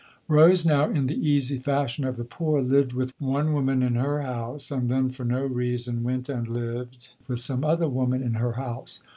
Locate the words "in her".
3.83-4.23, 8.23-8.53